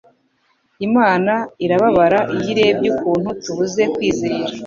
[0.87, 1.33] Imana
[1.65, 4.45] irababara iyo irebye ukuntu tubuze kwizera